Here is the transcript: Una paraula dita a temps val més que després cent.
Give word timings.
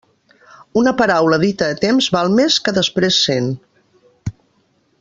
Una 0.81 0.93
paraula 1.01 1.37
dita 1.43 1.67
a 1.73 1.75
temps 1.83 2.07
val 2.17 2.33
més 2.39 2.57
que 2.69 2.73
després 2.79 3.21
cent. 3.27 3.53